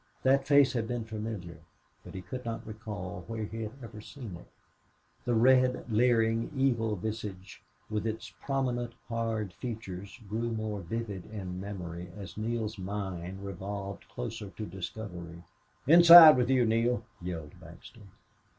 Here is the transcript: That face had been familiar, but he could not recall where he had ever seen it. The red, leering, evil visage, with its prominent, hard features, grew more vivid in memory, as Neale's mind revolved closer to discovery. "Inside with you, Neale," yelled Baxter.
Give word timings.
That 0.23 0.47
face 0.47 0.73
had 0.73 0.87
been 0.87 1.03
familiar, 1.05 1.59
but 2.03 2.15
he 2.15 2.23
could 2.23 2.43
not 2.43 2.65
recall 2.65 3.23
where 3.27 3.43
he 3.43 3.61
had 3.61 3.73
ever 3.83 4.01
seen 4.01 4.35
it. 4.35 4.47
The 5.25 5.35
red, 5.35 5.85
leering, 5.91 6.49
evil 6.57 6.95
visage, 6.95 7.61
with 7.87 8.07
its 8.07 8.31
prominent, 8.41 8.93
hard 9.09 9.53
features, 9.53 10.19
grew 10.27 10.49
more 10.49 10.79
vivid 10.81 11.27
in 11.29 11.61
memory, 11.61 12.09
as 12.17 12.35
Neale's 12.35 12.79
mind 12.79 13.45
revolved 13.45 14.09
closer 14.09 14.49
to 14.49 14.65
discovery. 14.65 15.43
"Inside 15.85 16.35
with 16.35 16.49
you, 16.49 16.65
Neale," 16.65 17.03
yelled 17.21 17.53
Baxter. 17.59 18.01